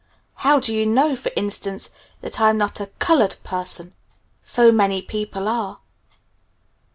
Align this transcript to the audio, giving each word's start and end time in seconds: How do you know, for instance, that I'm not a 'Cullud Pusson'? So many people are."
How 0.37 0.59
do 0.59 0.73
you 0.73 0.87
know, 0.87 1.15
for 1.15 1.31
instance, 1.35 1.91
that 2.21 2.41
I'm 2.41 2.57
not 2.57 2.79
a 2.79 2.87
'Cullud 2.97 3.35
Pusson'? 3.43 3.93
So 4.41 4.71
many 4.71 4.99
people 4.99 5.47
are." 5.47 5.77